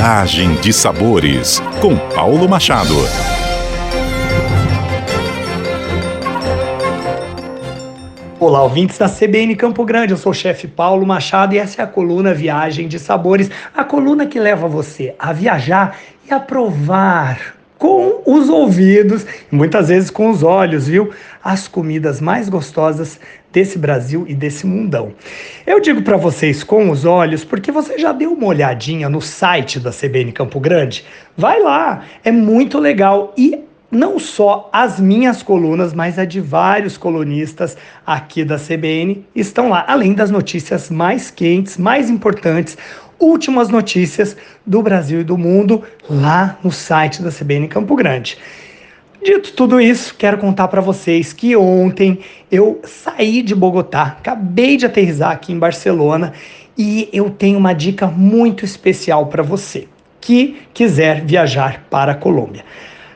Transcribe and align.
Viagem 0.00 0.54
de 0.54 0.72
Sabores, 0.72 1.60
com 1.78 1.94
Paulo 2.14 2.48
Machado. 2.48 2.94
Olá, 8.40 8.62
ouvintes 8.62 8.96
da 8.96 9.10
CBN 9.10 9.54
Campo 9.56 9.84
Grande. 9.84 10.14
Eu 10.14 10.16
sou 10.16 10.32
o 10.32 10.34
chefe 10.34 10.66
Paulo 10.66 11.06
Machado 11.06 11.54
e 11.54 11.58
essa 11.58 11.82
é 11.82 11.84
a 11.84 11.86
coluna 11.86 12.32
Viagem 12.32 12.88
de 12.88 12.98
Sabores 12.98 13.50
a 13.74 13.84
coluna 13.84 14.24
que 14.24 14.40
leva 14.40 14.66
você 14.66 15.14
a 15.18 15.34
viajar 15.34 15.98
e 16.26 16.32
a 16.32 16.40
provar 16.40 17.59
com 17.80 18.20
os 18.26 18.50
ouvidos, 18.50 19.24
muitas 19.50 19.88
vezes 19.88 20.10
com 20.10 20.28
os 20.28 20.42
olhos, 20.42 20.86
viu? 20.86 21.12
As 21.42 21.66
comidas 21.66 22.20
mais 22.20 22.46
gostosas 22.46 23.18
desse 23.50 23.78
Brasil 23.78 24.26
e 24.28 24.34
desse 24.34 24.66
mundão. 24.66 25.14
Eu 25.66 25.80
digo 25.80 26.02
para 26.02 26.18
vocês 26.18 26.62
com 26.62 26.90
os 26.90 27.06
olhos 27.06 27.42
porque 27.42 27.72
você 27.72 27.98
já 27.98 28.12
deu 28.12 28.34
uma 28.34 28.48
olhadinha 28.48 29.08
no 29.08 29.22
site 29.22 29.80
da 29.80 29.90
CBN 29.90 30.30
Campo 30.30 30.60
Grande? 30.60 31.06
Vai 31.34 31.58
lá, 31.62 32.04
é 32.22 32.30
muito 32.30 32.78
legal 32.78 33.32
e 33.34 33.58
não 33.90 34.18
só 34.18 34.68
as 34.70 35.00
minhas 35.00 35.42
colunas, 35.42 35.94
mas 35.94 36.18
a 36.18 36.26
de 36.26 36.38
vários 36.38 36.98
colunistas 36.98 37.78
aqui 38.06 38.44
da 38.44 38.58
CBN 38.58 39.24
estão 39.34 39.70
lá, 39.70 39.86
além 39.88 40.12
das 40.12 40.30
notícias 40.30 40.90
mais 40.90 41.30
quentes, 41.30 41.78
mais 41.78 42.10
importantes, 42.10 42.76
últimas 43.20 43.68
notícias 43.68 44.36
do 44.66 44.82
Brasil 44.82 45.20
e 45.20 45.24
do 45.24 45.36
mundo 45.36 45.82
lá 46.08 46.58
no 46.64 46.72
site 46.72 47.22
da 47.22 47.30
CBN 47.30 47.68
Campo 47.68 47.94
Grande. 47.94 48.38
Dito 49.22 49.52
tudo 49.52 49.78
isso, 49.78 50.14
quero 50.16 50.38
contar 50.38 50.68
para 50.68 50.80
vocês 50.80 51.34
que 51.34 51.54
ontem 51.54 52.20
eu 52.50 52.80
saí 52.84 53.42
de 53.42 53.54
Bogotá, 53.54 54.16
acabei 54.18 54.78
de 54.78 54.86
aterrizar 54.86 55.32
aqui 55.32 55.52
em 55.52 55.58
Barcelona 55.58 56.32
e 56.76 57.06
eu 57.12 57.28
tenho 57.28 57.58
uma 57.58 57.74
dica 57.74 58.06
muito 58.06 58.64
especial 58.64 59.26
para 59.26 59.42
você 59.42 59.86
que 60.20 60.62
quiser 60.72 61.22
viajar 61.22 61.86
para 61.90 62.12
a 62.12 62.14
Colômbia. 62.14 62.64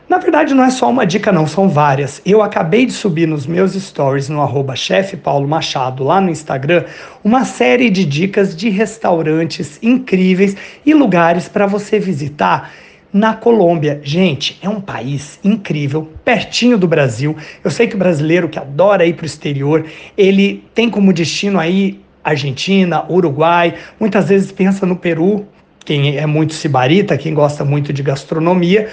Na 0.08 0.18
verdade, 0.18 0.52
não 0.52 0.62
é 0.62 0.70
só 0.70 0.90
uma 0.90 1.06
dica, 1.06 1.32
não, 1.32 1.46
são 1.46 1.66
várias. 1.66 2.20
Eu 2.26 2.42
acabei 2.42 2.84
de 2.84 2.92
subir 2.92 3.26
nos 3.26 3.46
meus 3.46 3.72
stories 3.72 4.28
no 4.28 4.42
arroba 4.42 4.76
chefe 4.76 5.16
Paulo 5.16 5.48
Machado, 5.48 6.04
lá 6.04 6.20
no 6.20 6.28
Instagram, 6.30 6.84
uma 7.22 7.44
série 7.46 7.88
de 7.88 8.04
dicas 8.04 8.54
de 8.54 8.68
restaurantes 8.68 9.78
incríveis 9.82 10.56
e 10.84 10.92
lugares 10.92 11.48
para 11.48 11.66
você 11.66 11.98
visitar 11.98 12.70
na 13.10 13.32
Colômbia. 13.32 14.00
Gente, 14.02 14.58
é 14.60 14.68
um 14.68 14.80
país 14.80 15.38
incrível, 15.42 16.12
pertinho 16.22 16.76
do 16.76 16.86
Brasil. 16.86 17.34
Eu 17.62 17.70
sei 17.70 17.86
que 17.86 17.94
o 17.94 17.98
brasileiro 17.98 18.48
que 18.48 18.58
adora 18.58 19.06
ir 19.06 19.14
para 19.14 19.22
o 19.22 19.26
exterior, 19.26 19.86
ele 20.18 20.64
tem 20.74 20.90
como 20.90 21.14
destino 21.14 21.58
aí 21.58 21.98
Argentina, 22.22 23.04
Uruguai, 23.08 23.74
muitas 23.98 24.28
vezes 24.28 24.52
pensa 24.52 24.84
no 24.84 24.96
Peru, 24.96 25.46
quem 25.84 26.16
é 26.16 26.26
muito 26.26 26.54
sibarita, 26.54 27.16
quem 27.16 27.32
gosta 27.32 27.64
muito 27.64 27.92
de 27.92 28.02
gastronomia. 28.02 28.88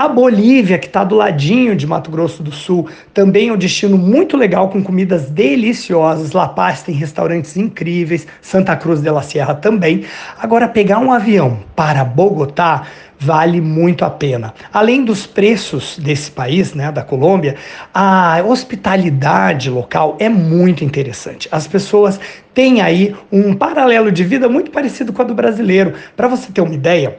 A 0.00 0.06
Bolívia, 0.06 0.78
que 0.78 0.86
está 0.86 1.02
do 1.02 1.16
ladinho 1.16 1.74
de 1.74 1.84
Mato 1.84 2.08
Grosso 2.08 2.40
do 2.40 2.52
Sul, 2.52 2.88
também 3.12 3.48
é 3.48 3.52
um 3.52 3.56
destino 3.56 3.98
muito 3.98 4.36
legal 4.36 4.68
com 4.68 4.80
comidas 4.80 5.28
deliciosas. 5.28 6.30
La 6.30 6.46
Paz 6.46 6.84
tem 6.84 6.94
restaurantes 6.94 7.56
incríveis, 7.56 8.24
Santa 8.40 8.76
Cruz 8.76 9.00
de 9.00 9.10
la 9.10 9.22
Sierra 9.22 9.56
também. 9.56 10.04
Agora, 10.38 10.68
pegar 10.68 11.00
um 11.00 11.12
avião 11.12 11.58
para 11.74 12.04
Bogotá 12.04 12.84
vale 13.18 13.60
muito 13.60 14.04
a 14.04 14.10
pena. 14.10 14.54
Além 14.72 15.04
dos 15.04 15.26
preços 15.26 15.98
desse 15.98 16.30
país, 16.30 16.74
né, 16.74 16.92
da 16.92 17.02
Colômbia, 17.02 17.56
a 17.92 18.40
hospitalidade 18.46 19.68
local 19.68 20.16
é 20.20 20.28
muito 20.28 20.84
interessante. 20.84 21.48
As 21.50 21.66
pessoas 21.66 22.20
têm 22.54 22.80
aí 22.80 23.16
um 23.32 23.52
paralelo 23.52 24.12
de 24.12 24.22
vida 24.22 24.48
muito 24.48 24.70
parecido 24.70 25.12
com 25.12 25.22
a 25.22 25.24
do 25.24 25.34
brasileiro. 25.34 25.94
Para 26.16 26.28
você 26.28 26.52
ter 26.52 26.60
uma 26.60 26.72
ideia, 26.72 27.18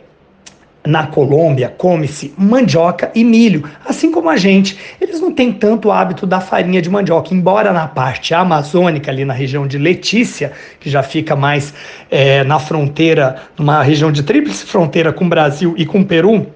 na 0.89 1.05
Colômbia 1.05 1.71
come-se 1.77 2.33
mandioca 2.35 3.11
e 3.13 3.23
milho, 3.23 3.63
assim 3.85 4.11
como 4.11 4.27
a 4.27 4.37
gente. 4.37 4.75
Eles 4.99 5.21
não 5.21 5.31
têm 5.31 5.53
tanto 5.53 5.91
hábito 5.91 6.25
da 6.25 6.41
farinha 6.41 6.81
de 6.81 6.89
mandioca, 6.89 7.31
embora 7.31 7.71
na 7.71 7.87
parte 7.87 8.33
amazônica, 8.33 9.11
ali 9.11 9.23
na 9.23 9.33
região 9.33 9.67
de 9.67 9.77
Letícia, 9.77 10.51
que 10.79 10.89
já 10.89 11.03
fica 11.03 11.35
mais 11.35 11.73
é, 12.09 12.43
na 12.43 12.57
fronteira, 12.57 13.35
numa 13.57 13.83
região 13.83 14.11
de 14.11 14.23
tríplice 14.23 14.65
fronteira 14.65 15.13
com 15.13 15.25
o 15.25 15.29
Brasil 15.29 15.75
e 15.77 15.85
com 15.85 15.99
o 15.99 16.05
Peru, 16.05 16.47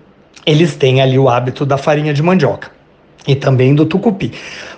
eles 0.45 0.75
têm 0.75 0.99
ali 0.99 1.19
o 1.19 1.29
hábito 1.29 1.63
da 1.63 1.77
farinha 1.77 2.13
de 2.13 2.23
mandioca 2.23 2.72
e 3.27 3.35
também 3.35 3.73
do 3.73 3.85
tucupi. 3.85 4.31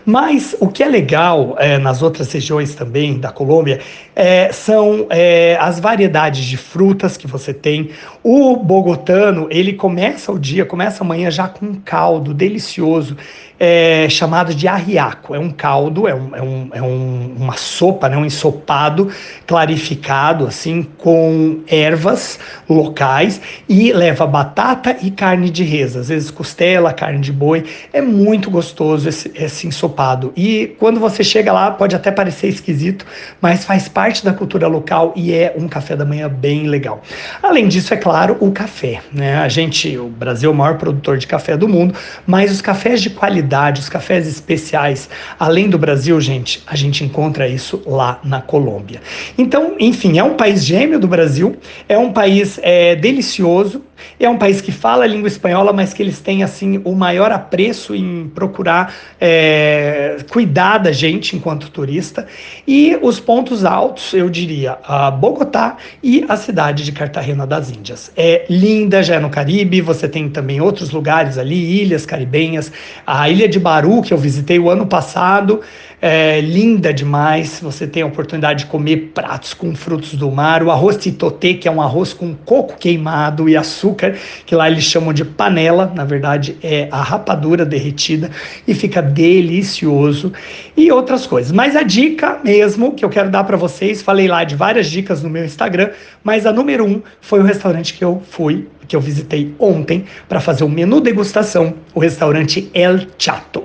Mas 0.06 0.56
o 0.60 0.68
que 0.68 0.84
é 0.84 0.88
legal 0.88 1.56
é, 1.58 1.80
nas 1.80 2.04
outras 2.04 2.32
regiões 2.32 2.76
também 2.76 3.18
da 3.18 3.32
Colômbia 3.32 3.80
é, 4.16 4.52
são 4.52 5.08
é, 5.10 5.58
as 5.60 5.80
variedades 5.80 6.46
de 6.46 6.58
frutas 6.58 7.18
que 7.18 7.26
você 7.26 7.54
tem. 7.54 7.90
O 8.24 8.56
bogotano, 8.58 9.48
ele 9.50 9.74
começa 9.74 10.32
o 10.32 10.38
dia, 10.38 10.64
começa 10.66 11.04
amanhã 11.04 11.32
já 11.32 11.48
com 11.48 11.66
um 11.66 11.76
caldo 11.76 12.34
delicioso 12.34 13.18
é, 13.60 14.08
chamado 14.10 14.54
de 14.54 14.68
arriaco. 14.68 15.34
É 15.34 15.40
um 15.40 15.50
caldo, 15.50 16.08
é, 16.08 16.16
um, 16.16 16.36
é, 16.36 16.42
um, 16.42 16.70
é 16.74 16.82
um, 16.82 17.36
uma 17.38 17.58
sopa, 17.58 18.10
né, 18.10 18.18
um 18.18 18.26
ensopado 18.26 19.10
clarificado, 19.48 20.46
assim, 20.46 20.84
com 20.98 21.62
ervas 21.68 22.40
locais 22.70 23.42
e 23.68 23.94
leva 23.94 24.26
batata 24.28 24.98
e 25.02 25.12
carne 25.12 25.50
de 25.50 25.64
res, 25.64 25.96
às 25.96 26.10
vezes 26.10 26.32
costela, 26.32 26.94
carne 26.94 27.20
de 27.20 27.32
boi. 27.32 27.64
É 27.94 28.02
muito 28.02 28.50
gostoso 28.50 29.08
esse, 29.08 29.32
esse 29.36 29.68
ensopado. 29.68 30.34
E 30.36 30.76
quando 30.80 31.00
você 31.00 31.24
chega 31.24 31.52
lá, 31.52 31.72
pode 31.72 31.96
até 31.96 32.12
parecer 32.12 32.48
esquisito, 32.48 33.06
mas 33.42 33.64
faz 33.64 33.88
parte 33.88 34.24
da 34.24 34.34
cultura 34.34 34.68
local 34.68 35.14
e 35.16 35.34
é 35.34 35.54
um 35.58 35.68
café 35.68 35.96
da 35.96 36.06
manhã 36.06 36.28
bem 36.30 36.68
legal. 36.68 37.02
Além 37.42 37.68
disso, 37.68 37.94
é 37.94 37.98
claro, 37.98 38.38
o 38.40 38.52
café. 38.52 39.02
Né? 39.12 39.38
A 39.38 39.48
gente, 39.48 39.98
o 39.98 40.08
Brasil 40.08 40.50
é 40.50 40.54
o 40.54 40.56
maior 40.56 40.78
produtor 40.78 41.18
de 41.18 41.28
café 41.28 41.56
do 41.56 41.68
mundo, 41.68 41.94
mas 42.26 42.52
os 42.52 42.62
cafés 42.62 43.02
de 43.02 43.10
qualidade 43.10 43.45
qualidade, 43.46 43.82
os 43.82 43.90
cafés 43.90 44.28
especiais, 44.28 45.08
além 45.40 45.70
do 45.70 45.78
Brasil, 45.78 46.20
gente, 46.20 46.64
a 46.66 46.76
gente 46.76 47.04
encontra 47.04 47.48
isso 47.48 47.82
lá 47.86 48.20
na 48.24 48.42
Colômbia. 48.42 49.02
Então, 49.38 49.76
enfim, 49.80 50.18
é 50.18 50.24
um 50.24 50.36
país 50.36 50.66
gêmeo 50.66 51.00
do 51.00 51.08
Brasil, 51.08 51.56
é 51.88 51.98
um 51.98 52.12
país 52.12 52.60
é, 52.64 52.96
delicioso, 52.96 53.84
é 54.20 54.30
um 54.30 54.38
país 54.38 54.62
que 54.62 54.72
fala 54.72 55.04
a 55.04 55.08
língua 55.08 55.28
espanhola, 55.28 55.74
mas 55.74 55.94
que 55.94 56.02
eles 56.02 56.20
têm 56.20 56.44
assim 56.44 56.82
o 56.84 56.94
maior 56.94 57.32
apreço 57.32 57.96
em 57.96 58.30
procurar 58.34 58.94
é, 59.20 60.18
cuidar 60.30 60.78
da 60.78 60.92
gente 60.92 61.36
enquanto 61.36 61.70
turista. 61.70 62.28
E 62.68 62.98
os 63.02 63.20
pontos 63.20 63.66
altos, 63.66 64.14
eu 64.14 64.30
diria, 64.30 64.78
a 64.84 65.12
Bogotá 65.12 65.78
e 66.02 66.26
a 66.28 66.36
cidade 66.36 66.84
de 66.84 66.92
Cartagena 66.92 67.46
das 67.46 67.70
Índias. 67.70 68.12
É 68.16 68.46
linda, 68.50 69.04
já 69.04 69.16
é 69.16 69.20
no 69.20 69.30
Caribe, 69.30 69.82
você 69.82 70.08
tem 70.08 70.30
também 70.30 70.62
outros 70.62 70.92
lugares 70.92 71.38
ali, 71.38 71.82
ilhas 71.82 72.06
caribenhas, 72.06 72.72
a 73.06 73.30
ilha 73.30 73.48
de 73.48 73.60
Baru, 73.60 74.02
que 74.02 74.14
eu 74.14 74.18
visitei 74.18 74.60
o 74.60 74.70
ano 74.70 74.86
passado, 74.86 75.62
é 76.08 76.40
linda 76.40 76.94
demais. 76.94 77.60
Você 77.64 77.88
tem 77.88 78.04
a 78.04 78.06
oportunidade 78.06 78.66
de 78.66 78.66
comer 78.68 79.12
pratos 79.12 79.56
com 79.56 79.74
frutos 79.74 80.14
do 80.14 80.30
mar, 80.30 80.62
o 80.62 80.70
arroz 80.70 80.98
titoté, 80.98 81.56
que 81.56 81.68
é 81.68 81.72
um 81.72 81.82
arroz 81.82 82.14
com 82.14 82.36
coco 82.36 82.78
queimado 82.78 83.50
e 83.50 83.58
açúcar, 83.58 84.16
que 84.46 84.54
lá 84.54 84.70
eles 84.70 84.84
chamam 84.84 85.12
de 85.12 85.26
panela, 85.26 85.92
na 85.96 86.06
verdade 86.06 86.58
é 86.62 86.88
a 86.92 87.02
rapadura 87.02 87.66
derretida 87.66 88.30
e 88.68 88.76
fica 88.76 89.02
delicioso 89.02 90.32
e 90.78 90.92
outras 90.92 91.26
coisas. 91.26 91.52
Mas 91.52 91.76
a 91.76 91.82
dica 91.82 92.40
mesmo 92.44 92.94
que 92.94 93.04
eu 93.04 93.10
quero 93.10 93.32
dar 93.32 93.44
para 93.44 93.58
vocês, 93.58 94.04
falei 94.04 94.28
lá 94.28 94.44
de 94.44 94.56
várias 94.56 94.92
dicas 94.92 95.24
no 95.24 95.30
meu 95.30 95.44
Instagram, 95.44 95.90
mas 96.24 96.46
a 96.46 96.54
número 96.54 96.86
um 96.86 97.02
foi 97.20 97.40
o 97.40 97.44
restaurante 97.44 97.96
que 97.96 98.04
eu 98.04 98.22
fui 98.30 98.68
que 98.88 98.96
eu 98.96 99.02
visitei 99.02 99.54
ontem 99.60 100.06
para 100.28 100.40
fazer 100.40 100.64
o 100.64 100.70
menu 100.70 101.02
degustação, 101.02 101.74
o 101.94 102.00
restaurante 102.00 102.70
El 102.74 103.08
Chato. 103.18 103.64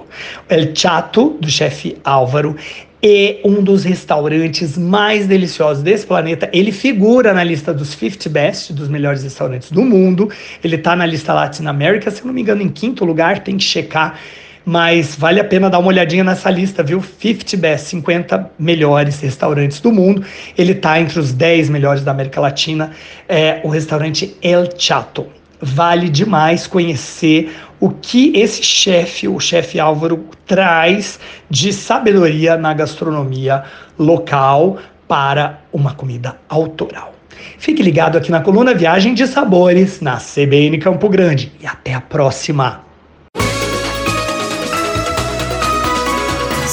El 0.48 0.74
Chato, 0.74 1.36
do 1.40 1.48
chefe 1.48 1.96
Álvaro, 2.04 2.56
é 3.02 3.40
um 3.44 3.62
dos 3.62 3.84
restaurantes 3.84 4.76
mais 4.76 5.26
deliciosos 5.26 5.82
desse 5.82 6.06
planeta. 6.06 6.50
Ele 6.52 6.70
figura 6.70 7.32
na 7.32 7.42
lista 7.42 7.72
dos 7.72 7.88
50 7.88 8.28
Best, 8.28 8.72
dos 8.72 8.88
melhores 8.88 9.22
restaurantes 9.22 9.70
do 9.70 9.82
mundo. 9.82 10.30
Ele 10.62 10.76
está 10.76 10.94
na 10.94 11.06
lista 11.06 11.32
Latin 11.32 11.66
America, 11.66 12.10
se 12.10 12.20
eu 12.20 12.26
não 12.26 12.34
me 12.34 12.42
engano, 12.42 12.62
em 12.62 12.68
quinto 12.68 13.04
lugar, 13.04 13.42
tem 13.42 13.56
que 13.56 13.64
checar. 13.64 14.20
Mas 14.64 15.16
vale 15.16 15.40
a 15.40 15.44
pena 15.44 15.70
dar 15.70 15.78
uma 15.78 15.88
olhadinha 15.88 16.22
nessa 16.22 16.50
lista, 16.50 16.82
viu? 16.82 17.02
50 17.02 17.56
Best, 17.56 17.88
50 17.88 18.50
melhores 18.58 19.20
restaurantes 19.20 19.80
do 19.80 19.90
mundo. 19.90 20.24
Ele 20.56 20.72
está 20.72 21.00
entre 21.00 21.18
os 21.18 21.32
10 21.32 21.70
melhores 21.70 22.02
da 22.02 22.10
América 22.10 22.40
Latina. 22.40 22.92
É 23.28 23.60
o 23.64 23.68
restaurante 23.68 24.36
El 24.42 24.68
Chato 24.76 25.26
vale 25.60 26.08
demais 26.08 26.66
conhecer 26.66 27.54
o 27.78 27.90
que 27.90 28.32
esse 28.36 28.62
chefe, 28.62 29.28
o 29.28 29.38
chefe 29.38 29.78
Álvaro, 29.78 30.26
traz 30.46 31.20
de 31.48 31.72
sabedoria 31.72 32.56
na 32.56 32.72
gastronomia 32.72 33.64
local 33.98 34.78
para 35.06 35.60
uma 35.72 35.94
comida 35.94 36.36
autoral. 36.48 37.14
Fique 37.58 37.82
ligado 37.82 38.16
aqui 38.16 38.30
na 38.30 38.40
coluna 38.40 38.74
Viagem 38.74 39.14
de 39.14 39.26
Sabores, 39.26 40.00
na 40.00 40.18
CBN 40.18 40.78
Campo 40.78 41.08
Grande. 41.08 41.52
E 41.60 41.66
até 41.66 41.94
a 41.94 42.00
próxima! 42.00 42.89